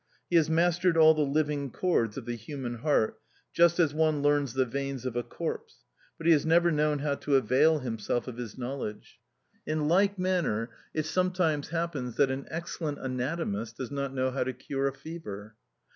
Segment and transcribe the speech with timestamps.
[0.31, 3.19] He has mastered all the living chords of the human heart,
[3.53, 5.83] just as one learns the veins of a corpse,
[6.17, 9.19] but he has never known how to avail himself of his knowledge.
[9.67, 14.53] In like manner, it sometimes happens that an excellent anatomist does not know how to
[14.53, 15.53] cure a fever.